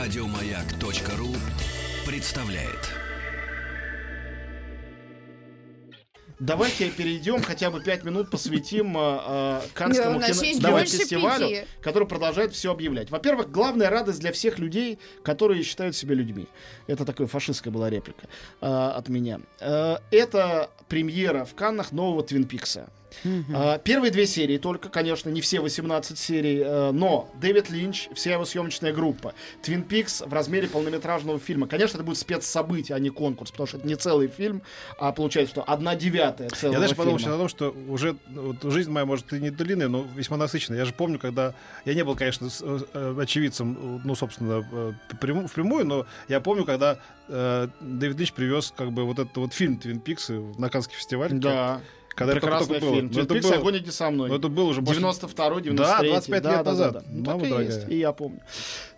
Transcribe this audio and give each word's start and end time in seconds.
Радиомаяк.ру 0.00 1.28
представляет. 2.06 2.88
Давайте 6.38 6.88
перейдем, 6.88 7.42
хотя 7.42 7.70
бы 7.70 7.82
пять 7.82 8.02
минут 8.02 8.30
посвятим 8.30 8.96
э, 8.96 9.60
Канскому 9.74 10.18
Да, 10.18 10.28
кинофестивалю, 10.28 11.66
который 11.82 12.08
продолжает 12.08 12.54
все 12.54 12.72
объявлять. 12.72 13.10
Во-первых, 13.10 13.50
главная 13.50 13.90
радость 13.90 14.20
для 14.20 14.32
всех 14.32 14.58
людей, 14.58 14.98
которые 15.22 15.62
считают 15.62 15.94
себя 15.94 16.14
людьми. 16.14 16.46
Это 16.86 17.04
такая 17.04 17.26
фашистская 17.26 17.70
была 17.70 17.90
реплика 17.90 18.26
э, 18.62 18.66
от 18.66 19.10
меня. 19.10 19.42
Э, 19.60 19.98
это 20.10 20.70
премьера 20.88 21.44
в 21.44 21.54
Каннах 21.54 21.92
нового 21.92 22.22
Твин 22.22 22.44
Пикса. 22.44 22.88
А, 23.52 23.78
Первые 23.78 24.10
две 24.10 24.26
серии 24.26 24.58
только, 24.58 24.88
конечно, 24.88 25.30
не 25.30 25.40
все 25.40 25.60
18 25.60 26.18
серий, 26.18 26.60
э, 26.64 26.90
но 26.92 27.30
Дэвид 27.40 27.70
Линч, 27.70 28.08
вся 28.14 28.32
его 28.32 28.44
съемочная 28.44 28.92
группа, 28.92 29.34
Твин 29.62 29.82
Пикс 29.82 30.20
в 30.22 30.32
размере 30.32 30.68
полнометражного 30.68 31.38
фильма. 31.38 31.66
Конечно, 31.66 31.96
это 31.98 32.04
будет 32.04 32.18
спецсобытие, 32.18 32.96
а 32.96 32.98
не 32.98 33.10
конкурс, 33.10 33.50
потому 33.50 33.66
что 33.66 33.78
это 33.78 33.86
не 33.86 33.96
целый 33.96 34.28
фильм, 34.28 34.62
а 34.98 35.12
получается, 35.12 35.54
что 35.54 35.62
одна 35.64 35.94
девятая 35.94 36.48
целого 36.50 36.74
Я 36.74 36.80
даже 36.80 36.94
подумал 36.94 37.18
о 37.18 37.38
том, 37.38 37.48
что 37.48 37.74
уже 37.88 38.16
вот, 38.28 38.62
жизнь 38.64 38.90
моя, 38.90 39.06
может, 39.06 39.32
и 39.32 39.40
не 39.40 39.50
длинная, 39.50 39.88
но 39.88 40.06
весьма 40.16 40.36
насыщенная. 40.36 40.78
Я 40.80 40.84
же 40.84 40.92
помню, 40.92 41.18
когда... 41.18 41.54
Я 41.84 41.94
не 41.94 42.04
был, 42.04 42.16
конечно, 42.16 42.48
с- 42.50 42.62
э, 42.62 43.16
очевидцем, 43.20 43.76
э, 43.98 44.00
ну, 44.04 44.14
собственно, 44.14 44.66
э, 44.72 44.92
пряму- 45.20 45.46
впрямую, 45.46 45.86
но 45.86 46.06
я 46.28 46.40
помню, 46.40 46.64
когда 46.64 46.98
э, 47.28 47.68
Дэвид 47.80 48.18
Линч 48.18 48.32
привез 48.32 48.72
как 48.76 48.92
бы 48.92 49.04
вот 49.04 49.18
этот 49.18 49.36
вот 49.36 49.52
фильм 49.54 49.76
«Твин 49.78 50.00
Пикс» 50.00 50.28
на 50.58 50.68
Каннский 50.68 50.96
фестиваль. 50.96 51.30
Да, 51.32 51.80
Когда 52.20 52.32
это 52.34 52.40
прекрасный 52.42 52.74
только 52.80 52.86
было. 52.86 52.94
фильм. 52.96 53.40
Было- 53.42 53.54
огонь 53.56 53.78
иди 53.78 53.90
со 53.90 54.10
мной. 54.10 54.28
но 54.28 54.36
это 54.36 54.48
было 54.48 54.64
уже 54.68 54.80
больше- 54.82 55.00
92 55.00 55.60
93 55.60 55.76
Да, 55.76 56.12
25 56.12 56.44
лет 56.44 56.64
назад. 56.64 57.02
Ну, 57.08 57.24
Мама 57.24 57.38
так 57.40 57.46
и 57.46 57.50
дорогая. 57.50 57.76
есть, 57.76 57.88
и 57.88 57.98
я 57.98 58.12
помню. 58.12 58.40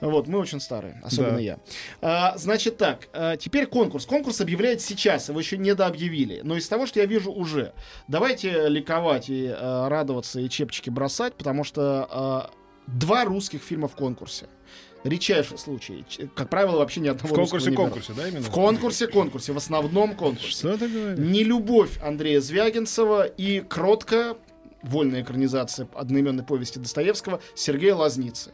Вот, 0.01 0.27
мы 0.27 0.39
очень 0.41 0.61
старые, 0.61 1.01
особенно 1.05 1.34
Да. 1.34 1.39
я. 1.41 1.59
А, 2.00 2.37
значит 2.37 2.77
так, 2.77 3.09
а, 3.12 3.37
теперь 3.37 3.67
конкурс. 3.67 4.05
Конкурс 4.06 4.41
объявляет 4.41 4.81
сейчас, 4.83 5.28
его 5.28 5.39
еще 5.39 5.56
не 5.56 5.75
дообъявили. 5.75 6.41
Но 6.43 6.56
из 6.56 6.67
того, 6.69 6.87
что 6.87 6.98
я 7.00 7.06
вижу 7.06 7.31
уже, 7.31 7.73
давайте 8.09 8.69
ликовать 8.69 9.31
и 9.31 9.47
а, 9.55 9.89
радоваться, 9.89 10.41
и 10.41 10.48
чепчики 10.48 10.91
бросать, 10.91 11.34
потому 11.34 11.62
что 11.65 12.09
а, 12.11 12.50
два 12.89 13.25
русских 13.25 13.62
фильма 13.62 13.87
в 13.87 13.95
конкурсе. 13.95 14.47
Редчайший 15.05 15.58
случай. 15.58 16.05
Как 16.34 16.48
правило, 16.48 16.78
вообще 16.78 17.00
ни 17.00 17.08
В 17.08 17.12
одного 17.12 17.34
не 17.34 17.36
берут. 17.36 17.50
конкурсе-конкурсе, 17.50 18.12
да, 18.17 18.28
именно? 18.28 18.42
В 18.45 18.50
конкурсе, 18.50 19.06
конкурсе, 19.09 19.53
в 19.53 19.56
основном 19.56 20.14
конкурсе. 20.14 20.50
Что 20.50 20.78
ты 20.78 20.89
говоришь? 20.89 21.19
Нелюбовь 21.19 21.98
Андрея 22.03 22.41
Звягинцева 22.41 23.27
и 23.27 23.61
кротко, 23.61 24.36
вольная 24.83 25.22
экранизация 25.22 25.88
одноименной 25.94 26.44
повести 26.44 26.78
Достоевского, 26.78 27.41
Сергея 27.55 27.94
Лазницы. 27.94 28.52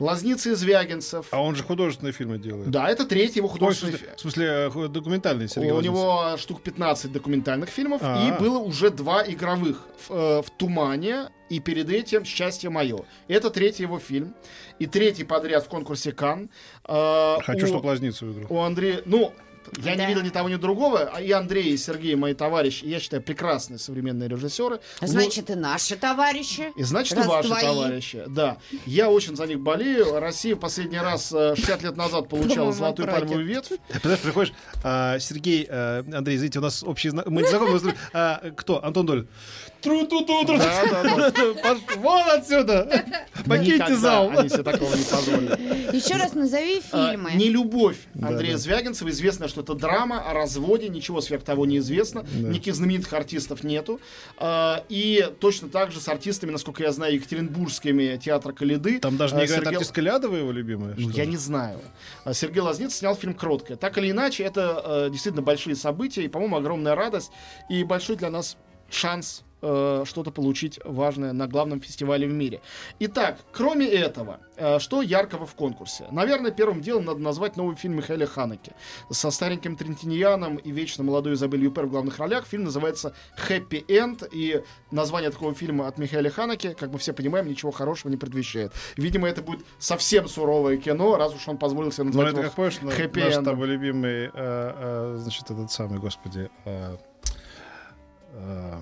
Лазницы 0.00 0.52
и 0.52 0.54
Звягинцев. 0.54 1.26
А 1.30 1.40
он 1.42 1.54
же 1.54 1.62
художественные 1.62 2.12
фильмы 2.12 2.38
делает. 2.38 2.70
Да, 2.70 2.88
это 2.88 3.04
третий 3.06 3.38
его 3.38 3.48
художественный 3.48 3.92
фильм. 3.96 4.10
в 4.16 4.20
смысле, 4.20 4.46
э, 4.74 4.88
документальный 4.88 5.48
Сергей 5.48 5.70
У 5.70 5.76
Лазница. 5.76 5.92
него 5.92 6.36
штук 6.38 6.62
15 6.62 7.12
документальных 7.12 7.68
фильмов, 7.68 8.00
А. 8.02 8.26
и 8.28 8.40
было 8.40 8.58
уже 8.58 8.90
два 8.90 9.22
игровых 9.24 9.86
в, 10.08 10.12
э, 10.12 10.42
в 10.42 10.50
«Тумане» 10.56 11.28
и 11.48 11.60
перед 11.60 11.90
этим 11.90 12.24
«Счастье 12.24 12.70
мое». 12.70 13.00
Это 13.28 13.50
третий 13.50 13.84
его 13.84 13.98
фильм. 14.00 14.34
И 14.80 14.86
третий 14.86 15.24
подряд 15.24 15.64
в 15.64 15.68
конкурсе 15.68 16.12
«Кан». 16.12 16.50
Э, 16.84 17.36
Хочу, 17.42 17.66
у- 17.66 17.68
чтобы 17.68 17.86
Лазницу 17.86 18.32
играл. 18.32 18.46
у 18.50 18.60
Андрея, 18.62 19.02
ну, 19.04 19.32
я 19.78 19.92
не 19.92 19.96
Да. 19.98 20.06
видел 20.08 20.22
ни 20.22 20.28
того, 20.30 20.48
ни 20.48 20.56
другого, 20.56 21.10
а 21.14 21.20
и 21.20 21.30
Андрей, 21.30 21.72
и 21.72 21.76
Сергей, 21.76 22.14
мои 22.14 22.34
товарищи, 22.34 22.84
и 22.84 22.90
я 22.90 23.00
считаю, 23.00 23.22
прекрасные 23.22 23.78
современные 23.78 24.28
режиссеры. 24.28 24.80
Значит, 25.00 25.50
и 25.50 25.54
наши 25.54 25.96
товарищи. 25.96 26.72
И 26.76 26.82
значит, 26.82 27.12
и 27.14 27.16
раз 27.16 27.26
ваши 27.26 27.48
твои. 27.48 27.62
товарищи. 27.62 28.22
Да. 28.26 28.58
Я 28.86 29.10
очень 29.10 29.36
за 29.36 29.46
них 29.46 29.60
болею. 29.60 30.18
Россия 30.20 30.54
в 30.56 30.58
последний 30.58 30.98
раз 30.98 31.32
э, 31.32 31.54
60 31.56 31.82
лет 31.82 31.96
назад 31.96 32.28
получала 32.28 32.72
золотую 32.72 33.08
пальмовую 33.08 33.44
ветвь. 33.46 33.72
Понимаешь, 34.02 34.20
приходишь, 34.20 34.52
а, 34.84 35.18
Сергей, 35.18 35.66
а, 35.68 36.04
Андрей, 36.12 36.36
извините, 36.36 36.58
у 36.58 36.62
нас 36.62 36.82
общий 36.82 37.10
мы 37.10 37.42
не 37.42 37.48
знакомы, 37.48 37.78
но- 37.82 37.92
а, 38.12 38.50
кто? 38.56 38.84
Антон 38.84 39.06
Доль. 39.06 39.26
Тру 39.80 40.06
Да, 40.06 40.84
да, 40.90 41.02
да. 41.02 41.30
Пош- 41.62 41.96
Вон 41.96 42.22
отсюда! 42.30 43.04
Покиньте 43.46 43.96
зал! 43.96 44.30
Они 44.36 44.48
себе 44.48 44.62
такого 44.62 44.94
не 44.94 45.04
позволят. 45.04 45.60
Еще 45.92 46.14
раз 46.14 46.34
назови 46.34 46.80
фильмы. 46.80 47.32
Не 47.34 47.48
любовь 47.48 47.96
Андрея. 48.20 48.56
Звягинцева. 48.56 49.08
Известно, 49.10 49.48
что 49.48 49.60
это 49.60 49.74
драма 49.74 50.20
о 50.20 50.34
разводе. 50.34 50.88
Ничего 50.88 51.20
сверх 51.20 51.44
того 51.44 51.64
не 51.66 51.78
известно. 51.78 52.24
Никаких 52.34 52.74
знаменитых 52.74 53.12
артистов 53.12 53.62
нету. 53.64 54.00
А, 54.36 54.84
И 54.88 55.28
точно 55.40 55.68
так 55.68 55.92
же 55.92 56.00
с 56.00 56.08
артистами, 56.08 56.50
насколько 56.50 56.82
я 56.82 56.92
знаю, 56.92 57.14
екатеринбургскими 57.14 58.16
театра 58.22 58.52
Калиды. 58.52 58.98
Там 58.98 59.16
даже 59.16 59.34
не 59.36 59.42
а, 59.42 59.46
играет 59.46 59.62
Сергей- 59.64 59.76
артистка 59.76 60.00
Лядова 60.00 60.36
его 60.36 60.52
любимая? 60.52 60.94
Ну, 60.98 61.10
я 61.10 61.24
не 61.24 61.36
знаю. 61.36 61.78
А 62.24 62.34
Сергей 62.34 62.60
Лазниц 62.60 62.94
снял 62.96 63.14
фильм 63.14 63.34
«Кроткая». 63.34 63.76
Так 63.76 63.96
или 63.98 64.10
иначе, 64.10 64.42
это 64.44 64.82
э, 64.84 65.10
действительно 65.10 65.42
большие 65.42 65.76
события, 65.76 66.22
и, 66.24 66.28
по-моему, 66.28 66.56
огромная 66.56 66.94
радость, 66.94 67.30
и 67.68 67.84
большой 67.84 68.16
для 68.16 68.30
нас 68.30 68.56
шанс 68.90 69.44
э, 69.62 70.04
что-то 70.06 70.30
получить 70.30 70.80
важное 70.84 71.32
на 71.32 71.46
главном 71.46 71.80
фестивале 71.80 72.26
в 72.26 72.32
мире. 72.32 72.60
Итак, 73.00 73.38
кроме 73.52 73.86
этого, 73.86 74.40
э, 74.56 74.78
что 74.78 75.02
яркого 75.02 75.46
в 75.46 75.54
конкурсе? 75.54 76.06
Наверное, 76.10 76.50
первым 76.50 76.80
делом 76.80 77.04
надо 77.04 77.20
назвать 77.20 77.56
новый 77.56 77.76
фильм 77.76 77.96
Михаила 77.96 78.26
Ханеке. 78.26 78.72
Со 79.10 79.30
стареньким 79.30 79.76
Трентиньяном 79.76 80.56
и 80.56 80.70
вечно 80.70 81.04
молодой 81.04 81.34
Изабель 81.34 81.64
Юпер 81.64 81.86
в 81.86 81.90
главных 81.90 82.18
ролях. 82.18 82.46
Фильм 82.46 82.64
называется 82.64 83.14
«Хэппи 83.36 83.84
Энд», 83.88 84.22
и 84.32 84.62
название 84.90 85.30
такого 85.30 85.54
фильма 85.54 85.86
от 85.88 85.98
Михаила 85.98 86.30
Ханеке, 86.30 86.74
как 86.74 86.90
мы 86.92 86.98
все 86.98 87.12
понимаем, 87.12 87.48
ничего 87.48 87.70
хорошего 87.70 88.10
не 88.10 88.16
предвещает. 88.16 88.72
Видимо, 88.96 89.28
это 89.28 89.42
будет 89.42 89.64
совсем 89.78 90.28
суровое 90.28 90.76
кино, 90.76 91.16
раз 91.16 91.34
уж 91.34 91.46
он 91.48 91.58
позволил 91.58 91.92
себе 91.92 92.04
Ну, 92.04 92.10
назвать 92.10 92.28
это 92.28 92.40
его 92.40 92.48
как 92.48 92.56
помнишь, 92.56 92.78
хэппи 92.96 93.20
наш 93.20 93.34
эндом. 93.34 93.44
там 93.58 93.64
любимый, 93.64 94.26
э, 94.26 94.30
э, 94.34 95.16
значит, 95.18 95.50
этот 95.50 95.70
самый, 95.70 95.98
господи, 95.98 96.50
э, 96.64 96.96
э, 98.32 98.80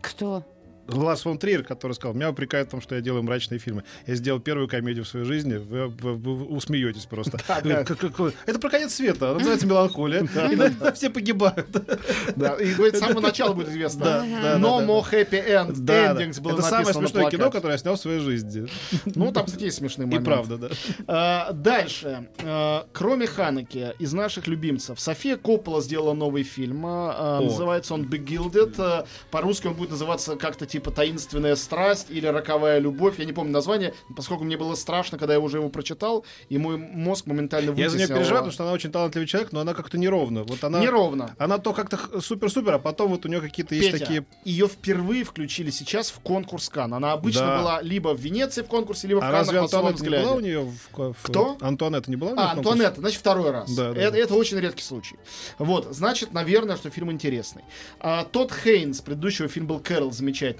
Кто? 0.00 0.44
Глаз 0.88 1.22
фон 1.22 1.38
Триер, 1.38 1.62
который 1.64 1.92
сказал, 1.92 2.14
меня 2.14 2.30
упрекают 2.30 2.68
в 2.68 2.70
том, 2.72 2.80
что 2.80 2.94
я 2.94 3.00
делаю 3.00 3.22
мрачные 3.22 3.58
фильмы. 3.58 3.84
Я 4.06 4.14
сделал 4.14 4.40
первую 4.40 4.68
комедию 4.68 5.04
в 5.04 5.08
своей 5.08 5.26
жизни, 5.26 5.56
вы, 5.56 5.88
вы- 5.88 6.14
вы 6.16 6.44
усмеетесь 6.46 7.04
просто. 7.06 7.38
Говорит, 7.62 7.86
«Как- 7.86 7.98
как- 8.14 8.34
Это 8.46 8.58
про 8.58 8.70
конец 8.70 8.94
света, 8.94 9.34
называется 9.34 9.66
«Меланхолия», 9.66 10.22
и 10.90 10.94
все 10.94 11.10
погибают. 11.10 11.68
И 11.68 12.74
говорит, 12.74 12.96
с 12.96 13.00
самого 13.00 13.20
начала 13.20 13.52
будет 13.52 13.68
известно. 13.68 14.24
No 14.58 14.84
more 14.84 15.04
happy 15.10 15.46
end. 15.46 15.74
Endings 15.74 16.40
было 16.40 16.54
Это 16.54 16.62
самое 16.62 16.94
смешное 16.94 17.30
кино, 17.30 17.50
которое 17.50 17.72
я 17.72 17.78
снял 17.78 17.96
в 17.96 18.00
своей 18.00 18.20
жизни. 18.20 18.66
Ну, 19.14 19.32
там, 19.32 19.46
кстати, 19.46 19.64
есть 19.64 19.78
смешные 19.78 20.04
И 20.06 20.10
моменты. 20.10 20.24
правда, 20.30 20.56
да. 20.58 20.68
А, 21.06 21.52
дальше. 21.52 22.28
А, 22.44 22.86
кроме 22.92 23.26
Ханеки, 23.26 23.92
из 23.98 24.12
наших 24.12 24.46
любимцев, 24.46 25.00
София 25.00 25.36
Коппола 25.36 25.82
сделала 25.82 26.14
новый 26.14 26.44
фильм. 26.44 26.82
а, 26.86 27.40
называется 27.40 27.94
он 27.94 28.04
Begilded. 28.04 29.06
По-русски 29.30 29.66
он 29.66 29.74
будет 29.74 29.90
называться 29.90 30.36
как-то 30.36 30.66
типа 30.66 30.77
«Таинственная 30.80 31.56
страсть» 31.56 32.06
или 32.10 32.26
«Роковая 32.26 32.78
любовь». 32.78 33.18
Я 33.18 33.24
не 33.24 33.32
помню 33.32 33.52
название, 33.52 33.94
поскольку 34.16 34.44
мне 34.44 34.56
было 34.56 34.74
страшно, 34.74 35.18
когда 35.18 35.34
я 35.34 35.40
уже 35.40 35.58
его 35.58 35.68
прочитал, 35.68 36.24
и 36.48 36.58
мой 36.58 36.76
мозг 36.76 37.26
моментально 37.26 37.70
Я 37.70 37.74
за 37.74 37.74
нее 37.74 37.88
вытеснил. 38.06 38.16
переживаю, 38.18 38.42
потому 38.42 38.52
что 38.52 38.62
она 38.64 38.72
очень 38.72 38.90
талантливый 38.92 39.26
человек, 39.28 39.52
но 39.52 39.60
она 39.60 39.74
как-то 39.74 39.98
неровно. 39.98 40.44
Вот 40.44 40.62
она, 40.64 40.80
Неровно. 40.80 41.34
она 41.38 41.58
то 41.58 41.72
как-то 41.72 42.20
супер-супер, 42.20 42.74
а 42.74 42.78
потом 42.78 43.10
вот 43.10 43.24
у 43.24 43.28
нее 43.28 43.40
какие-то 43.40 43.74
есть 43.74 43.92
Петя, 43.92 44.04
такие... 44.04 44.26
ее 44.44 44.68
впервые 44.68 45.24
включили 45.24 45.70
сейчас 45.70 46.10
в 46.10 46.20
конкурс 46.20 46.68
Кан. 46.68 46.94
Она 46.94 47.12
обычно 47.12 47.42
Да. 47.46 47.58
была 47.58 47.82
либо 47.82 48.14
в 48.14 48.20
Венеции 48.20 48.62
в 48.62 48.66
конкурсе, 48.68 49.08
либо 49.08 49.18
в 49.18 49.22
А 49.22 49.26
Каннах 49.26 49.38
разве 49.40 49.58
Антуанетта 49.60 50.04
не 50.04 50.10
была 50.10 50.32
у 50.34 50.40
нее? 50.40 50.60
В, 50.60 51.12
в- 51.12 51.16
Кто? 51.22 51.56
Антуанетта 51.60 52.10
не 52.10 52.16
была 52.16 52.30
у 52.32 52.34
нее 52.34 52.44
А? 52.44 52.52
Антуанетта, 52.52 53.00
значит, 53.00 53.20
второй 53.20 53.50
раз. 53.50 53.70
Да, 53.74 53.92
да, 53.92 54.00
это, 54.00 54.12
да. 54.12 54.18
это 54.18 54.34
очень 54.34 54.58
редкий 54.58 54.82
случай. 54.82 55.16
Вот, 55.58 55.88
значит, 55.90 56.32
наверное, 56.32 56.76
что 56.76 56.90
фильм 56.90 57.10
интересный. 57.12 57.62
А, 58.00 58.24
Тодд 58.24 58.52
Хейнс, 58.52 59.00
предыдущего 59.00 59.48
фильм 59.48 59.66
был 59.66 59.80
Кэрол, 59.80 60.12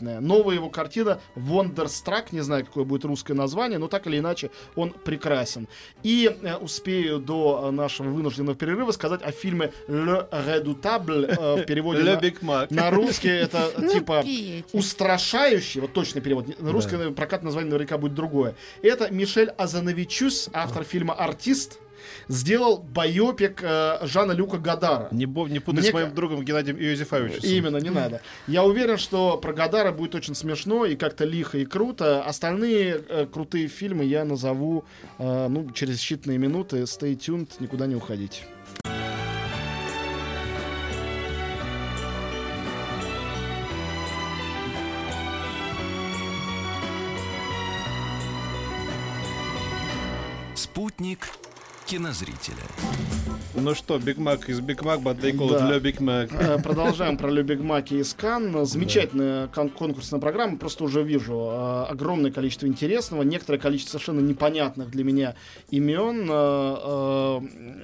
замечательная. 0.09 0.21
Новая 0.21 0.55
его 0.55 0.71
картина 0.71 1.21
Wonderstruck, 1.37 2.27
не 2.33 2.41
знаю, 2.41 2.65
какое 2.65 2.85
будет 2.85 3.05
русское 3.05 3.35
название, 3.35 3.79
но 3.79 3.89
так 3.89 4.07
или 4.07 4.19
иначе 4.19 4.51
он 4.75 4.91
прекрасен. 4.91 5.69
И 6.03 6.37
э, 6.43 6.57
успею 6.57 7.19
до 7.19 7.71
нашего 7.71 8.09
вынужденного 8.09 8.57
перерыва 8.57 8.93
сказать 8.93 9.23
о 9.23 9.31
фильме 9.33 9.73
Le 9.89 10.29
Redoutable 10.31 11.27
э, 11.27 11.63
в 11.63 11.67
переводе 11.67 12.03
Le 12.03 12.19
на, 12.43 12.67
на 12.71 12.91
русский 12.91 13.29
это 13.29 13.71
Ну, 13.79 13.93
типа 13.93 14.25
устрашающий, 14.73 15.81
вот 15.81 15.93
точный 15.93 16.21
перевод, 16.21 16.47
на 16.59 16.73
наверное, 16.73 17.13
прокат 17.13 17.43
название 17.43 17.71
наверняка 17.71 17.99
будет 17.99 18.15
другое. 18.15 18.55
Это 18.83 19.11
Мишель 19.11 19.51
Азановичус, 19.51 20.51
автор 20.53 20.85
фильма 20.85 21.15
«Артист», 21.15 21.79
сделал 22.29 22.79
байопик 22.79 23.61
э, 23.63 23.99
Жана 24.03 24.33
Люка 24.33 24.59
Гадара. 24.59 25.09
Не, 25.11 25.27
бо- 25.27 25.49
не 25.49 25.59
путай 25.61 25.81
Мне 25.83 25.91
с 25.91 25.93
моим 25.95 26.15
другом 26.15 26.45
Геннадием 26.45 26.77
Иозефовичем. 26.79 27.41
Именно, 27.43 27.79
не 27.79 27.91
надо. 27.91 28.21
Я 28.47 28.65
уверен, 28.65 28.99
что 28.99 29.37
про 29.39 29.53
Гадара 29.53 29.93
будет 29.93 30.15
очень 30.15 30.35
смешно 30.35 30.85
и 30.85 30.97
как-то 30.97 31.25
лихо 31.25 31.59
и 31.59 31.65
круто. 31.65 32.23
Остальные 32.23 33.03
э, 33.09 33.27
крутые 33.33 33.69
фильмы 33.69 34.05
я 34.05 34.25
назову 34.25 34.85
э, 35.19 35.49
ну, 35.49 35.71
через 35.73 35.99
считанные 35.99 36.39
минуты. 36.39 36.79
Stay 36.83 37.17
tuned, 37.17 37.51
никуда 37.61 37.87
не 37.87 37.95
уходить. 37.95 38.45
«Спутник 50.55 51.29
кинозрителя. 51.89 52.57
Ну 53.55 53.75
что, 53.75 53.99
Big 53.99 54.19
Mac 54.19 54.49
is 54.51 54.61
Big 54.61 54.85
Mac, 54.85 55.01
but 55.01 55.21
they 55.21 55.33
call 55.33 55.49
Да. 55.51 55.77
it 55.77 55.83
Big 55.83 55.99
Mac. 55.99 56.31
Э, 56.39 56.63
Продолжаем 56.63 57.17
про 57.17 57.29
Le 57.29 57.41
Big 57.41 57.61
Mac 57.61 57.86
и 57.86 57.95
из 57.95 58.15
Канн. 58.15 58.65
Замечательная 58.67 59.49
кон- 59.49 59.71
конкурсная 59.71 60.21
программа. 60.21 60.59
Просто 60.59 60.85
уже 60.85 61.03
вижу 61.03 61.35
э, 61.51 61.85
огромное 61.91 62.31
количество 62.31 62.67
интересного, 62.67 63.23
некоторое 63.23 63.59
количество 63.59 63.93
совершенно 63.99 64.21
непонятных 64.21 64.91
для 64.91 65.03
меня 65.03 65.35
имен. 65.71 66.29
Э, 66.31 67.41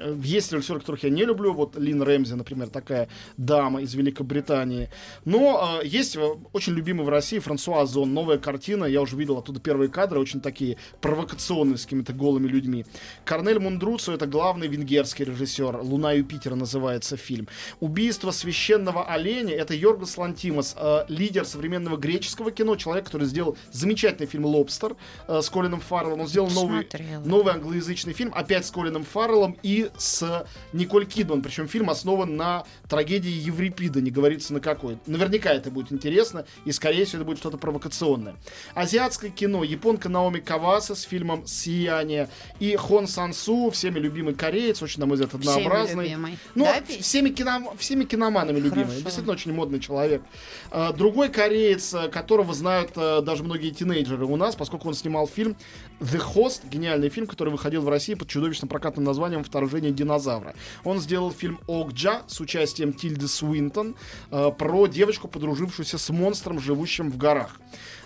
э, 0.07 0.15
Есть 0.23 0.53
режиссеры, 0.53 0.79
которых 0.81 1.03
я 1.03 1.11
не 1.11 1.25
люблю. 1.25 1.53
Вот 1.55 1.77
Лин 1.77 2.03
Рэмзи, 2.03 2.35
например, 2.35 2.69
такая 2.69 3.09
дама 3.37 3.81
из 3.83 3.95
Великобритании. 3.95 4.91
Но 5.25 5.81
э, 5.83 5.87
есть 5.87 6.17
очень 6.53 6.75
любимый 6.75 7.05
в 7.05 7.09
России 7.09 7.41
Франсуа 7.41 7.81
Озон. 7.83 8.15
Новая 8.15 8.39
картина. 8.39 8.85
Я 8.85 9.01
уже 9.03 9.17
видел 9.17 9.39
оттуда 9.39 9.59
первые 9.59 9.89
кадры, 9.89 10.21
очень 10.21 10.41
такие 10.41 10.77
провокационные, 11.01 11.79
с 11.79 11.85
какими-то 11.85 12.13
голыми 12.13 12.47
людьми. 12.47 12.85
Корнель 13.25 13.59
Мундруцу 13.95 14.13
это 14.13 14.27
главный 14.27 14.67
венгерский 14.67 15.23
режиссер. 15.23 15.77
Луна 15.77 16.11
Юпитера 16.15 16.57
называется 16.57 17.17
фильм. 17.17 17.47
Убийство 17.79 18.33
священного 18.33 19.05
оленя 19.07 19.55
это 19.55 19.73
Йоргос 19.73 20.19
Лантимос, 20.19 20.75
э, 20.77 21.05
лидер 21.07 21.45
современного 21.45 21.97
греческого 21.97 22.51
кино, 22.51 22.75
человек, 22.75 23.05
который 23.05 23.29
сделал 23.29 23.57
замечательный 23.71 24.27
фильм 24.27 24.47
Лобстер 24.47 24.97
э, 25.29 25.41
с 25.41 25.49
Колином 25.49 25.79
Фарреллом. 25.79 26.23
Он 26.23 26.27
сделал 26.27 26.51
новый, 26.51 26.89
новый 27.25 27.53
англоязычный 27.53 28.15
фильм, 28.15 28.33
опять 28.35 28.67
с 28.67 28.73
Колином 28.73 29.05
Фарреллом 29.05 29.57
и 29.63 29.89
с 29.97 30.45
Николь 30.73 31.07
Кидман. 31.07 31.41
Причем 31.43 31.69
фильм 31.69 31.89
основан 31.89 32.35
на 32.35 32.65
трагедии 32.89 33.31
Еврипида, 33.31 34.01
не 34.01 34.11
говорится 34.11 34.53
на 34.55 34.59
какой. 34.59 34.99
Наверняка 35.07 35.51
это 35.51 35.71
будет 35.71 35.93
интересно, 35.93 36.47
и 36.65 36.73
скорее 36.73 37.05
всего 37.05 37.19
это 37.19 37.27
будет 37.27 37.39
что-то 37.39 37.59
провокационное. 37.59 38.35
Азиатское 38.75 39.31
кино. 39.31 39.63
Японка 39.63 40.09
Наоми 40.09 40.41
Каваса 40.41 40.97
с 40.97 41.03
фильмом 41.03 41.47
«Сияние». 41.47 42.29
И 42.59 42.75
Хон 42.75 43.07
Сансу, 43.07 43.71
всеми 43.85 43.99
любимый 43.99 44.35
кореец, 44.35 44.83
очень, 44.83 45.01
на 45.01 45.07
мой 45.07 45.17
взгляд, 45.19 45.31
Всеми 45.43 45.57
однообразный. 45.57 46.05
любимый. 46.05 46.39
Ну, 46.55 46.65
Да, 46.65 46.83
всеми, 47.01 47.29
кино, 47.29 47.75
всеми 47.77 48.05
киноманами 48.05 48.57
любимый. 48.57 48.85
Хорошо. 48.87 49.03
Действительно 49.03 49.33
очень 49.33 49.53
модный 49.53 49.79
человек. 49.79 50.23
А, 50.71 50.93
Другой 50.95 51.29
кореец, 51.29 51.93
а, 51.93 52.09
которого 52.09 52.55
знают 52.55 52.93
а, 52.97 53.21
даже 53.21 53.43
многие 53.45 53.71
тинейджеры 53.71 54.25
у 54.25 54.37
нас, 54.37 54.57
поскольку 54.57 54.89
он 54.89 54.95
снимал 54.95 55.27
фильм 55.29 55.55
The 56.01 56.23
Host, 56.35 56.63
гениальный 56.71 57.11
фильм, 57.11 57.27
который 57.27 57.51
выходил 57.51 57.83
в 57.83 57.89
России 57.91 58.15
под 58.15 58.29
чудовищным 58.29 58.69
прокатным 58.71 59.05
названием 59.05 59.45
«Вторжение 59.45 59.93
динозавра». 59.93 60.55
Он 60.83 60.99
сделал 60.99 61.31
фильм 61.31 61.61
«Окджа» 61.67 62.23
с 62.27 62.41
участием 62.41 62.95
Тильды 62.95 63.29
Суинтон 63.29 63.97
а, 64.31 64.51
про 64.51 64.87
девочку, 64.87 65.29
подружившуюся 65.29 65.99
с 65.99 66.09
монстром, 66.09 66.59
живущим 66.59 67.11
в 67.11 67.19
горах. 67.19 67.61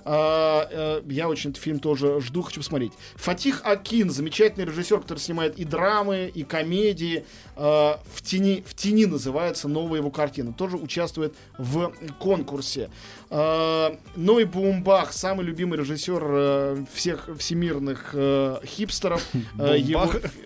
А, 0.05 0.67
э, 0.71 1.03
Я 1.11 1.29
очень 1.29 1.51
этот 1.51 1.63
фильм 1.63 1.81
тоже 1.81 2.21
жду, 2.21 2.41
хочу 2.43 2.61
посмотреть. 2.61 2.93
Фатих 3.17 3.61
Акин, 3.65 4.11
замечательный 4.11 4.65
режиссер, 4.65 5.01
который 5.01 5.19
снимает 5.19 5.59
и 5.59 5.65
драмы, 5.69 6.31
и 6.35 6.45
комедии. 6.45 7.25
А, 7.57 8.01
В 8.13 8.23
тени, 8.23 8.63
в 8.67 8.75
тени 8.75 9.07
называется 9.07 9.69
новая 9.69 9.99
его 10.01 10.11
картина. 10.11 10.53
Тоже 10.53 10.77
участвует 10.77 11.35
в 11.59 11.93
конкурсе. 12.19 12.91
А, 13.31 13.95
Ной 14.17 14.45
Бумбах, 14.45 15.13
самый 15.13 15.45
любимый 15.45 15.79
режиссер 15.79 16.23
э, 16.25 16.85
всех 16.93 17.29
всемирных 17.39 18.11
э, 18.15 18.59
хипстеров. 18.65 19.27
Э, 19.59 19.79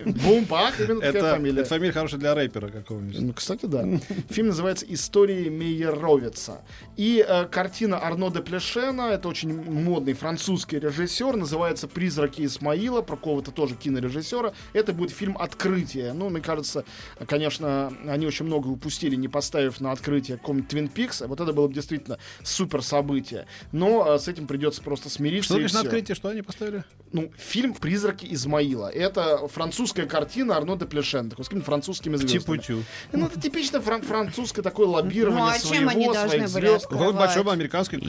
Бумбах? 0.04 0.80
Именно 0.80 1.00
такая 1.00 1.10
Это, 1.10 1.34
фамилия. 1.34 1.60
это 1.60 1.68
фамилия 1.68 1.92
хорошая 1.92 2.18
для 2.20 2.34
рэпера 2.34 2.68
какого-нибудь. 2.68 3.20
Ну, 3.20 3.32
кстати, 3.32 3.66
да. 3.66 3.84
Фильм 4.30 4.48
называется 4.48 4.86
«Истории 4.88 5.48
Мейеровица». 5.48 6.62
И 6.96 7.24
картина 7.50 7.98
Арно 7.98 8.30
де 8.30 8.40
Плешена, 8.40 9.12
это 9.12 9.28
очень 9.28 9.54
модный 9.54 10.14
французский 10.14 10.78
режиссер, 10.78 11.36
называется 11.36 11.88
«Призраки 11.88 12.44
Исмаила», 12.44 13.02
про 13.02 13.16
кого-то 13.16 13.50
тоже 13.50 13.74
кинорежиссера. 13.74 14.54
Это 14.72 14.92
будет 14.92 15.10
фильм 15.10 15.36
«Открытие». 15.38 16.12
Ну, 16.14 16.30
мне 16.30 16.40
кажется, 16.40 16.84
конечно, 17.26 17.92
они 18.06 18.26
очень 18.26 18.46
много 18.46 18.68
упустили, 18.68 19.14
не 19.14 19.28
поставив 19.28 19.80
на 19.80 19.92
открытие 19.92 20.38
каком-нибудь 20.38 20.68
Твин 20.70 20.88
Пикс. 20.88 21.20
Вот 21.20 21.40
это 21.40 21.52
было 21.52 21.68
бы 21.68 21.74
действительно 21.74 22.18
супер 22.42 22.71
событие. 22.80 23.46
Но 23.72 24.14
э, 24.14 24.18
с 24.18 24.28
этим 24.28 24.46
придется 24.46 24.80
просто 24.82 25.10
смириться. 25.10 25.54
Что 25.54 25.58
и 25.58 25.60
значит 25.62 25.74
на 25.74 25.80
открытие? 25.82 26.14
Что 26.14 26.28
они 26.30 26.42
поставили? 26.42 26.84
Ну, 27.12 27.30
фильм 27.36 27.74
«Призраки 27.74 28.26
Измаила». 28.32 28.88
Это 28.88 29.46
французская 29.48 30.06
картина 30.06 30.56
Арно 30.56 30.76
де 30.76 30.86
Плешена, 30.86 31.28
такой 31.28 31.44
с 31.44 31.48
какими-то 31.48 31.66
французскими 31.66 32.16
звездами. 32.16 32.40
Типу-тю. 32.40 32.82
Ну, 33.12 33.26
это 33.26 33.38
типично 33.38 33.80
фран- 33.80 34.02
французское 34.02 34.62
такое 34.62 34.86
лоббирование 34.86 35.44
Ну, 35.44 35.50
а 35.50 35.54
своего, 35.58 35.74
чем 35.74 35.88
они 35.90 36.04
должны 36.06 36.28
своих 36.28 36.48
звезд. 36.48 36.90
большой 36.90 37.42
американской 37.42 38.00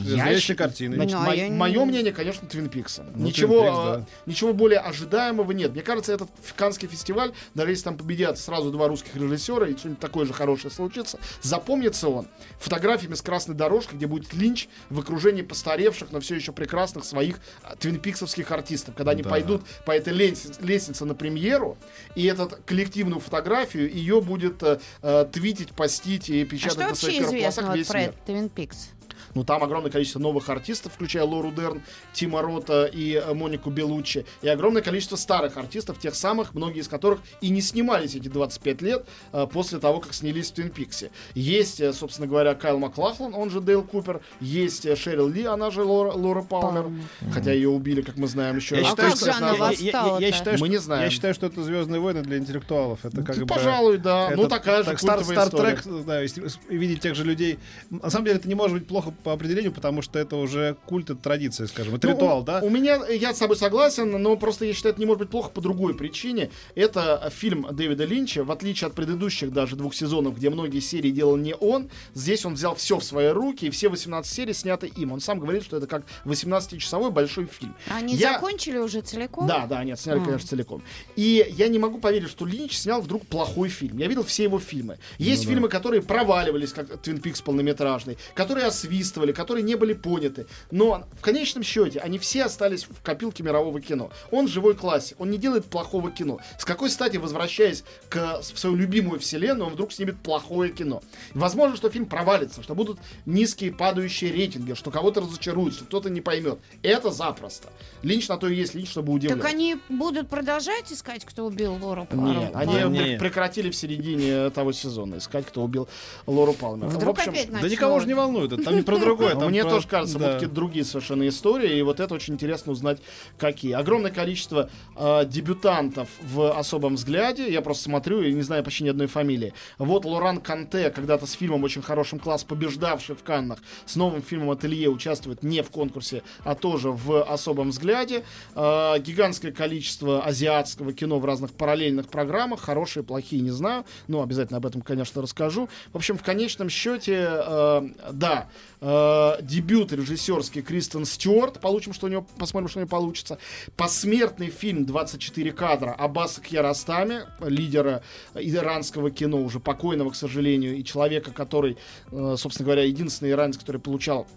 щ- 0.54 0.56
картины. 0.56 0.96
Значит, 0.96 1.14
Ну, 1.16 1.20
а 1.22 1.26
мо- 1.26 1.36
я 1.36 1.50
не- 1.50 1.58
мое 1.58 1.84
мнение, 1.86 2.14
конечно, 2.14 2.48
Твин 2.48 2.70
Пикса. 2.70 3.06
Ну, 3.14 3.26
ничего, 3.26 3.64
Twin 3.64 3.68
Peaks, 3.68 3.74
а, 3.76 3.98
да. 3.98 4.06
ничего 4.26 4.54
более 4.54 4.80
ожидаемого 4.80 5.52
нет. 5.52 5.72
Мне 5.74 5.82
кажется, 5.82 6.14
этот 6.14 6.30
Канский 6.56 6.88
фестиваль, 6.88 7.34
даже 7.56 7.72
если 7.72 7.84
там 7.84 7.98
победят 7.98 8.38
сразу 8.40 8.72
два 8.72 8.88
русских 8.88 9.16
режиссера 9.16 9.68
и 9.68 9.76
что-нибудь 9.76 10.00
такое 10.00 10.26
же 10.26 10.32
хорошее 10.34 10.72
случится, 10.74 11.20
запомнится 11.42 12.08
он 12.10 12.28
фотографиями 12.60 13.16
с 13.16 13.22
красной 13.22 13.56
дорожкой, 13.56 13.98
где 13.98 14.08
будет 14.08 14.34
Линч 14.54 14.68
в 14.90 15.00
окружении 15.00 15.42
постаревших, 15.42 16.12
но 16.12 16.20
все 16.20 16.36
еще 16.36 16.52
прекрасных 16.52 17.06
своих 17.06 17.40
а, 17.64 17.76
твинпиксовских 17.76 18.52
артистов. 18.52 18.96
Когда 18.96 19.12
они 19.12 19.24
Да. 19.24 19.30
пойдут 19.30 19.64
по 19.86 19.92
этой 19.92 20.14
лестнице, 20.14 21.06
на 21.06 21.16
премьеру, 21.16 21.78
и 22.16 22.26
эту 22.26 22.52
коллективную 22.66 23.20
фотографию 23.20 23.92
ее 23.92 24.22
будет 24.22 24.62
э, 24.64 24.80
э, 25.02 25.26
твитить, 25.32 25.72
постить 25.72 26.30
и 26.30 26.44
А 26.44 26.46
печатать 26.46 26.74
что 26.74 26.90
на 26.90 26.96
своих 26.96 27.18
первоклассах 27.30 27.66
вот 27.68 27.78
весь 27.78 27.88
про 27.88 28.00
мир. 28.00 28.10
этот 28.10 28.26
Твин 28.26 28.50
Пикс? 28.50 28.90
Ну, 29.36 29.44
там 29.44 29.64
огромное 29.64 29.90
количество 29.92 30.20
новых 30.20 30.50
артистов, 30.50 30.94
включая 30.94 31.24
Лору 31.24 31.52
Дерн, 31.52 31.82
Тима 32.14 32.42
Рота 32.42 32.86
и 32.86 33.14
э, 33.16 33.34
Монику 33.34 33.70
Белуччи. 33.70 34.26
И 34.42 34.48
огромное 34.48 34.82
количество 34.82 35.16
старых 35.16 35.58
артистов, 35.58 36.00
тех 36.00 36.16
самых, 36.16 36.54
многие 36.54 36.80
из 36.82 36.88
которых 36.88 37.20
и 37.42 37.50
не 37.50 37.62
снимались 37.62 38.16
эти 38.16 38.28
25 38.28 38.82
лет 38.82 39.06
э, 39.32 39.48
после 39.52 39.80
того, 39.80 40.00
как 40.00 40.14
снялись 40.14 40.52
в 40.52 40.54
Твин 40.54 40.70
Пиксе. 40.70 41.12
Есть, 41.34 41.82
э, 41.82 41.94
собственно 41.94 42.28
говоря, 42.28 42.54
Кайл 42.54 42.78
Маклахлан, 42.80 43.34
он 43.34 43.50
же 43.50 43.60
Дейл 43.62 43.84
Купер. 43.84 44.22
Есть 44.40 44.84
Шерил 44.98 45.28
Ли, 45.28 45.46
она 45.46 45.72
же 45.72 45.84
Лора, 45.84 46.12
Лора 46.14 46.44
Палмер. 46.44 46.84
Палмер. 46.84 47.02
Хотя 47.34 47.52
ее 47.54 47.70
убили, 47.70 48.02
как 48.02 48.18
мы 48.18 48.28
знаем, 48.28 48.58
еще 48.58 48.76
Я 48.76 48.82
А 48.82 48.86
считаю, 48.86 49.10
как 49.10 49.18
что 49.18 49.26
же 49.26 49.32
это- 49.32 49.50
она 49.50 49.72
я- 49.72 49.72
я- 49.72 50.18
я- 50.20 50.28
я 50.28 50.32
считаю, 50.32 50.54
Мы 50.54 50.58
что- 50.58 50.68
не 50.68 50.78
знаем. 50.78 51.04
Я 51.06 51.10
считаю, 51.10 51.34
что 51.34 51.48
это 51.48 51.64
Звездные 51.64 52.00
войны 52.02 52.22
для 52.22 52.38
интеллектуалов. 52.38 53.04
Это 53.06 53.24
как 53.24 53.38
Ну, 53.38 53.46
бы. 53.46 53.54
пожалуй, 53.54 53.98
да. 53.98 54.28
это 54.32 54.38
ну, 54.42 54.48
такая 54.48 54.80
же 54.84 54.90
так, 54.92 55.00
Стар, 55.00 55.18
культовая 55.24 55.46
история. 55.48 55.78
Стартрек, 55.78 56.06
да, 56.06 56.22
видеть 56.70 57.02
тех 57.02 57.16
же 57.16 57.24
людей. 57.24 57.58
На 57.90 58.10
самом 58.10 58.26
деле 58.26 58.38
это 58.38 58.48
не 58.48 58.56
может 58.56 58.78
быть 58.78 58.88
плохо 58.88 59.12
по 59.24 59.34
определению, 59.34 59.72
потому 59.72 60.02
что 60.02 60.20
это 60.20 60.36
уже 60.36 60.76
культ, 60.86 61.10
это 61.10 61.20
традиция, 61.22 61.68
скажем. 61.68 61.96
Это 61.96 62.08
Ну, 62.08 62.14
ритуал, 62.14 62.40
у, 62.42 62.44
да? 62.44 62.60
У 62.62 62.70
меня, 62.70 63.06
я 63.08 63.34
с 63.34 63.38
тобой 63.40 63.56
согласен, 63.58 64.12
но 64.22 64.36
просто 64.36 64.66
я 64.66 64.74
считаю, 64.74 64.94
это 64.94 65.00
не 65.02 65.06
может 65.06 65.20
быть 65.20 65.30
плохо 65.30 65.50
по 65.50 65.62
другой 65.62 65.96
причине. 65.96 66.50
Это 66.76 67.32
фильм 67.34 67.68
Дэвида 67.72 68.06
Линча, 68.06 68.44
в 68.44 68.52
отличие 68.52 68.88
от 68.88 68.94
предыдущих 68.94 69.52
даже 69.54 69.76
двух 69.76 69.96
сезонов, 69.96 70.36
где 70.36 70.50
многие 70.50 70.80
серии 70.80 71.12
делал 71.12 71.38
не 71.38 71.56
он, 71.56 71.90
здесь 72.14 72.46
он 72.46 72.56
взял 72.56 72.76
все 72.76 73.00
в 73.00 73.04
свои 73.04 73.28
руки, 73.30 73.66
и 73.66 73.70
все 73.70 73.90
18 73.90 74.32
серий 74.32 74.54
сняты 74.54 74.88
им. 74.88 75.12
Он 75.12 75.20
сам 75.22 75.40
говорит, 75.40 75.64
что 75.64 75.78
это 75.78 75.88
как 75.88 76.04
18-часовой 76.26 77.12
большой 77.12 77.46
фильм. 77.46 77.76
Они 77.90 78.16
Я- 78.16 78.34
закончили 78.34 78.78
уже 78.78 79.02
целиком? 79.02 79.48
Да, 79.48 79.66
да, 79.66 79.84
нет, 79.84 80.00
сняли, 80.00 80.20
А. 80.20 80.24
конечно, 80.26 80.48
целиком. 80.50 80.84
И 81.16 81.46
я 81.58 81.68
не 81.68 81.80
могу 81.80 82.00
поверить, 82.00 82.30
что 82.30 82.46
Линч 82.46 82.78
снял 82.78 83.02
вдруг 83.02 83.26
плохой 83.26 83.70
фильм. 83.70 83.98
Я 83.98 84.08
видел 84.08 84.24
все 84.24 84.44
его 84.44 84.60
фильмы. 84.60 84.98
Есть 85.18 85.46
Ну 85.46 85.50
фильмы, 85.52 85.70
которые 85.70 86.02
проваливались, 86.02 86.74
как 86.74 87.02
Твин 87.02 87.20
Пикс 87.20 87.42
полнометражный, 87.42 88.18
которые 88.34 88.66
освистывали, 88.66 89.13
которые 89.34 89.64
не 89.64 89.76
были 89.76 89.94
поняты. 89.94 90.46
Но 90.72 91.06
в 91.18 91.22
конечном 91.22 91.64
счете 91.64 92.00
они 92.00 92.18
все 92.20 92.44
остались 92.46 92.86
в 92.86 93.02
копилке 93.04 93.44
мирового 93.44 93.80
кино. 93.82 94.10
Он 94.32 94.48
живой 94.48 94.76
классик, 94.76 95.20
он 95.20 95.30
не 95.30 95.38
делает 95.38 95.66
плохого 95.66 96.12
кино. 96.12 96.40
С 96.58 96.66
какой 96.66 96.90
стати, 96.90 97.18
возвращаясь 97.18 97.84
к, 98.10 98.40
в 98.42 98.58
свою 98.60 98.76
любимую 98.76 99.20
вселенную, 99.20 99.68
он 99.68 99.74
вдруг 99.74 99.92
снимет 99.94 100.18
плохое 100.20 100.72
кино? 100.72 101.02
Возможно, 101.34 101.76
что 101.78 101.90
фильм 101.90 102.06
провалится, 102.06 102.64
что 102.64 102.76
будут 102.76 103.00
низкие 103.26 103.72
падающие 103.72 104.32
рейтинги, 104.32 104.74
что 104.74 104.92
кого-то 104.92 105.22
разочаруют, 105.22 105.76
что 105.76 105.86
кто-то 105.86 106.10
не 106.10 106.22
поймет. 106.22 106.60
Это 106.82 107.12
запросто. 107.12 107.70
Линч 108.02 108.28
на 108.28 108.38
то 108.38 108.48
и 108.48 108.56
есть 108.56 108.74
Линч, 108.76 108.90
чтобы 108.90 109.14
удивлять. 109.14 109.40
Так 109.40 109.50
они 109.52 109.78
будут 109.90 110.30
продолжать 110.30 110.92
искать, 110.92 111.26
кто 111.26 111.46
убил 111.46 111.74
Лору 111.82 112.06
Пару? 112.06 112.22
Нет, 112.22 112.52
они 112.56 112.74
Пару? 112.76 112.90
Не. 112.90 113.00
пр- 113.00 113.20
прекратили 113.20 113.70
в 113.70 113.76
середине 113.76 114.50
того 114.50 114.72
сезона 114.72 115.18
искать, 115.18 115.46
кто 115.46 115.64
убил 115.64 115.88
Лору 116.28 116.54
Палмер. 116.54 116.88
Вдруг 116.88 117.18
в 117.18 117.20
общем, 117.20 117.32
опять 117.32 117.48
Да 117.48 117.54
начнут. 117.54 117.72
никого 117.72 118.00
же 118.00 118.08
не 118.08 118.14
волнует, 118.14 118.52
это 118.52 118.64
там 118.64 118.76
не 118.76 118.82
про 118.82 118.96
другое. 119.06 119.36
там 119.36 119.50
мне 119.50 119.64
про- 119.64 119.72
тоже 119.72 119.88
кажется, 119.88 120.18
да. 120.18 120.20
будут 120.20 120.34
какие-то 120.36 120.56
другие 120.56 120.86
совершенно 120.86 121.28
истории, 121.28 121.78
и 121.78 121.82
вот 121.82 122.00
это 122.00 122.14
очень 122.14 122.34
интересно 122.34 122.72
узнать, 122.72 123.00
какие. 123.38 123.74
Огромное 123.74 124.12
количество 124.12 124.70
э, 124.96 125.26
дебютантов 125.26 126.10
в 126.22 126.58
особом 126.58 126.96
взгляде. 126.96 127.52
Я 127.52 127.62
просто 127.62 127.84
смотрю 127.84 128.22
и 128.22 128.34
не 128.34 128.42
знаю 128.42 128.64
почти 128.64 128.84
ни 128.84 128.90
одной 128.90 129.08
фамилии. 129.08 129.54
Вот 129.78 130.06
Лоран 130.06 130.40
Канте, 130.40 130.90
когда-то 130.90 131.26
с 131.26 131.34
фильмом 131.34 131.64
очень 131.64 131.82
хорошим 131.82 132.20
класс, 132.20 132.44
побеждавший 132.44 133.16
в 133.16 133.24
Каннах, 133.24 133.60
с 133.86 133.96
новым 133.96 134.22
фильмом 134.22 134.52
«Ателье» 134.52 134.90
участвует 134.90 135.44
не 135.44 135.62
в 135.62 135.70
конкурсе, 135.70 136.24
а 136.44 136.56
тоже 136.56 136.92
в 136.92 137.24
особом 137.24 137.70
взгляде. 137.70 138.24
Э, 138.56 139.00
гигантское 139.00 139.52
количество 139.52 140.24
азиатского 140.24 140.94
кино 140.94 141.20
в 141.20 141.26
разных 141.26 141.52
параллельных 141.52 142.08
программах. 142.08 142.62
Хорошие, 142.62 143.04
плохие, 143.04 143.42
не 143.42 143.52
знаю. 143.52 143.86
Но 144.08 144.22
обязательно 144.22 144.58
об 144.58 144.66
этом, 144.66 144.82
конечно, 144.82 145.22
расскажу. 145.22 145.70
В 145.92 145.98
общем, 145.98 146.18
в 146.18 146.24
конечном 146.24 146.70
счете, 146.70 147.28
э, 147.30 147.82
да, 148.12 148.48
Э, 148.86 149.38
дебют 149.42 149.94
режиссерский 149.94 150.62
Кристен 150.62 151.06
Стюарт. 151.06 151.62
Получим, 151.62 151.94
что 151.94 152.08
у 152.08 152.10
него, 152.10 152.28
посмотрим, 152.38 152.68
что 152.68 152.80
у 152.80 152.82
него 152.82 152.90
получится. 152.90 153.38
Посмертный 153.78 154.50
фильм 154.50 154.86
24 154.86 155.54
кадра 155.54 155.92
Аббаса 155.92 156.42
Кьяростами, 156.42 157.22
лидера 157.40 158.04
иранского 158.36 159.10
кино, 159.10 159.42
уже 159.42 159.62
покойного, 159.62 160.10
к 160.10 160.16
сожалению, 160.16 160.76
и 160.76 160.84
человека, 160.84 161.32
который, 161.32 161.78
э, 162.12 162.36
собственно 162.38 162.66
говоря, 162.66 162.84
единственный 162.84 163.32
иранец, 163.32 163.58
который 163.58 163.80
получал 163.80 164.28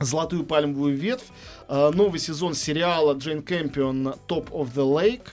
Золотую 0.00 0.44
пальмовую 0.44 0.94
ветвь, 0.94 1.24
э, 1.66 1.90
новый 1.92 2.20
сезон 2.20 2.54
сериала 2.54 3.14
Джейн 3.14 3.42
Кэмпион 3.42 4.14
Top 4.28 4.50
of 4.50 4.74
the 4.74 4.84
Lake 4.84 5.28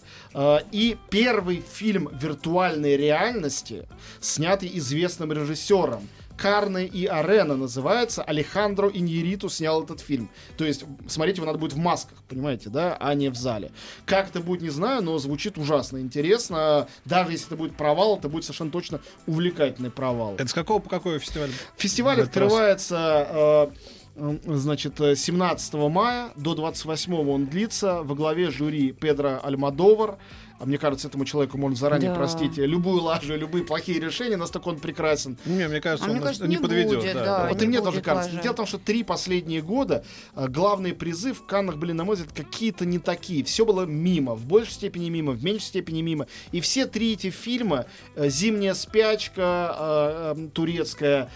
и 0.72 0.98
первый 1.10 1.62
фильм 1.62 2.10
виртуальной 2.20 2.98
реальности, 2.98 3.86
снятый 4.22 4.72
известным 4.74 5.34
режиссером. 5.34 6.08
Карне 6.38 6.86
и 6.86 7.06
Арена 7.06 7.56
называется. 7.56 8.24
Алехандро 8.24 8.90
Иньериту 8.90 9.50
снял 9.50 9.84
этот 9.84 10.02
фильм. 10.02 10.30
То 10.58 10.66
есть 10.66 10.86
смотреть 11.08 11.38
его 11.38 11.46
надо 11.46 11.60
будет 11.60 11.74
в 11.74 11.78
масках, 11.78 12.18
понимаете, 12.28 12.70
да, 12.70 12.98
а 13.00 13.14
не 13.14 13.30
в 13.30 13.36
зале. 13.36 13.72
Как 14.06 14.30
это 14.30 14.40
будет, 14.40 14.62
не 14.62 14.70
знаю, 14.70 15.02
но 15.04 15.18
звучит 15.18 15.58
ужасно 15.58 16.00
интересно. 16.00 16.88
Даже 17.06 17.32
если 17.32 17.48
это 17.48 17.56
будет 17.56 17.76
провал, 17.76 18.18
это 18.18 18.30
будет 18.30 18.44
совершенно 18.44 18.72
точно 18.72 19.02
увлекательный 19.28 19.92
провал. 19.92 20.36
Это 20.36 20.48
с 20.48 20.54
какого 20.54 20.80
по 20.80 20.90
какой 20.90 21.20
фестиваль? 21.20 21.52
Фестиваль 21.78 22.22
открывается 22.22 23.72
э, 24.16 24.16
э, 24.16 24.38
значит, 24.46 25.00
э, 25.02 25.16
17 25.16 25.74
мая 25.74 26.32
до 26.36 26.56
28 26.56 27.30
он 27.30 27.46
длится. 27.46 28.04
Во 28.04 28.16
главе 28.16 28.50
жюри 28.52 28.92
Педро 28.92 29.40
Альмадовар. 29.44 30.18
А 30.58 30.66
мне 30.66 30.78
кажется, 30.78 31.08
этому 31.10 31.26
человеку 31.26 31.58
можно 31.58 31.76
заранее 31.76 32.12
Да. 32.12 32.16
простить 32.16 32.58
любую 32.58 33.02
лажу, 33.02 33.36
любые 33.36 33.66
плохие 33.66 34.00
решения, 34.00 34.38
настолько 34.38 34.70
он 34.70 34.80
прекрасен. 34.80 35.38
Не, 35.46 35.68
мне 35.68 35.82
кажется, 35.82 36.06
А 36.06 36.10
он 36.10 36.16
мне 36.16 36.24
кажется, 36.26 36.48
не 36.48 36.56
не 36.56 36.62
подведет. 36.62 37.00
будет, 37.00 37.14
да, 37.14 37.26
да. 37.26 37.38
да. 37.44 37.50
Вот 37.50 37.58
и 37.62 37.66
не 37.66 37.68
мне 37.68 37.82
тоже 37.82 38.02
кажется. 38.02 38.30
лажи. 38.30 38.42
Дело 38.42 38.54
в 38.54 38.56
том, 38.56 38.66
что 38.66 38.78
три 38.78 39.04
последние 39.04 39.62
года 39.62 40.06
э, 40.36 40.48
главные 40.48 40.94
призы 40.94 41.34
в 41.34 41.46
Каннах 41.46 41.76
были, 41.78 41.92
на 41.92 42.06
мой 42.06 42.16
взгляд, 42.16 42.34
какие-то 42.34 42.86
не 42.86 43.00
такие. 43.00 43.44
Все 43.44 43.66
было 43.66 43.86
мимо, 43.86 44.34
в 44.36 44.46
большей 44.46 44.74
степени 44.74 45.10
мимо, 45.10 45.34
в 45.34 45.44
меньшей 45.44 45.66
степени 45.66 46.02
мимо. 46.02 46.28
И 46.54 46.62
все 46.62 46.86
три 46.86 47.14
эти 47.14 47.32
фильма 47.32 47.86
э, 48.16 48.30
«Зимняя 48.30 48.74
спячка» 48.74 50.34
э, 50.38 50.48
турецкая, 50.54 51.30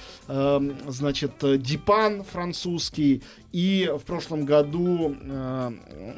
значит, 0.88 1.31
«Дипан» 1.41 2.23
французский 2.23 3.23
и 3.51 3.91
в 3.97 4.03
прошлом 4.05 4.45
году 4.45 5.15
э, 5.21 5.71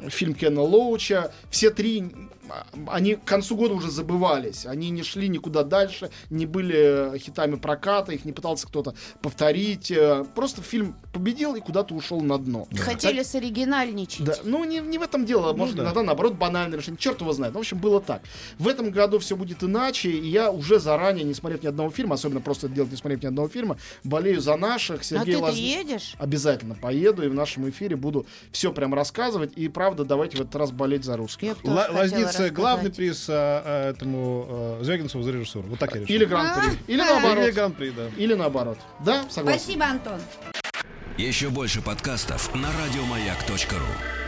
фильм 0.08 0.34
Кена 0.34 0.62
Лоуча. 0.62 1.30
Все 1.50 1.70
три, 1.70 2.10
а, 2.48 2.66
они 2.88 3.14
к 3.14 3.24
концу 3.24 3.56
года 3.56 3.74
уже 3.74 3.90
забывались. 3.90 4.66
Они 4.66 4.90
не 4.90 5.02
шли 5.02 5.28
никуда 5.28 5.62
дальше, 5.64 6.10
не 6.30 6.44
были 6.46 7.16
хитами 7.18 7.56
проката, 7.56 8.12
их 8.12 8.24
не 8.24 8.32
пытался 8.32 8.66
кто-то 8.66 8.94
повторить. 9.22 9.90
э, 9.90 10.24
Просто 10.34 10.62
фильм 10.62 10.94
победил 11.12 11.54
и 11.54 11.60
куда-то 11.60 11.94
ушел 11.94 12.20
на 12.20 12.38
дно. 12.38 12.68
Хотели 12.78 13.22
соригинальничать. 13.22 14.24
Да, 14.24 14.34
ну 14.44 14.64
не, 14.64 14.80
не 14.80 14.98
в 14.98 15.02
этом 15.02 15.24
дело, 15.24 15.52
может 15.52 15.76
да. 15.76 15.84
иногда 15.84 16.02
наоборот 16.02 16.34
банальное 16.34 16.78
решение, 16.78 16.98
черт 16.98 17.20
его 17.20 17.32
знает. 17.32 17.54
Ну, 17.54 17.60
в 17.60 17.62
общем, 17.62 17.78
было 17.78 18.00
так. 18.00 18.22
В 18.58 18.68
этом 18.68 18.90
году 18.90 19.18
все 19.18 19.36
будет 19.36 19.62
иначе, 19.62 20.10
и 20.10 20.28
я 20.28 20.50
уже 20.50 20.78
заранее, 20.80 21.24
не 21.24 21.34
смотрев 21.34 21.62
ни 21.62 21.66
одного 21.66 21.90
фильма, 21.90 22.14
особенно 22.14 22.40
просто 22.40 22.66
это 22.66 22.76
делать, 22.76 22.90
не 22.90 22.96
смотрев 22.96 23.22
ни 23.22 23.26
одного 23.26 23.48
фильма, 23.48 23.78
болею 24.04 24.40
за 24.40 24.56
наших. 24.56 25.00
А 25.00 25.04
Сергей 25.04 25.34
ты-то 25.34 25.46
Лаз- 25.46 25.54
едешь? 25.54 26.14
Обязательно 26.18 26.74
поеду 26.74 27.21
и 27.24 27.28
в 27.28 27.34
нашем 27.34 27.68
эфире 27.70 27.96
буду 27.96 28.26
все 28.50 28.72
прям 28.72 28.94
рассказывать. 28.94 29.52
И 29.56 29.68
правда, 29.68 30.04
давайте 30.04 30.36
в 30.36 30.40
этот 30.40 30.54
раз 30.56 30.70
болеть 30.70 31.04
за 31.04 31.16
русских. 31.16 31.56
Лазница 31.64 32.50
главный 32.50 32.90
приз 32.90 33.26
а, 33.28 33.62
а, 33.64 33.90
этому 33.90 34.46
а, 34.48 34.80
Звягинцеву 34.82 35.22
за 35.22 35.32
режиссуру. 35.32 35.68
Вот 35.68 35.78
так 35.78 35.94
я 35.94 36.02
решил. 36.02 36.14
Или 36.14 36.24
гран-при. 36.24 36.92
Или 36.92 37.00
А. 37.00 37.04
наоборот. 37.04 37.44
Или 37.44 37.50
гран-при, 37.52 37.90
да. 37.90 38.08
Или 38.16 38.34
наоборот. 38.34 38.78
Да, 39.04 39.24
согласен. 39.30 39.60
Спасибо, 39.60 39.84
Антон. 39.86 40.20
Еще 41.18 41.50
больше 41.50 41.82
подкастов 41.82 42.54
на 42.54 42.68
радиомаяк.ру. 42.84 44.21